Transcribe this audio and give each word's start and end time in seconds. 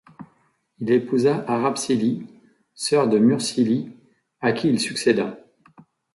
Il 0.79 0.89
épousa 0.89 1.45
Harapsili, 1.47 2.25
sœur 2.73 3.07
de 3.07 3.19
Mursili, 3.19 3.91
à 4.39 4.51
qui 4.51 4.67
il 4.67 4.79
succéda. 4.79 5.37